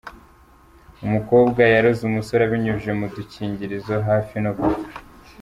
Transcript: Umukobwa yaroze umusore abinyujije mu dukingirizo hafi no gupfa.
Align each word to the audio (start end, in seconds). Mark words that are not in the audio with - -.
Umukobwa 1.05 1.61
yaroze 1.73 2.01
umusore 2.05 2.41
abinyujije 2.45 2.91
mu 2.99 3.05
dukingirizo 3.15 3.95
hafi 4.07 4.35
no 4.43 4.51
gupfa. 4.57 4.87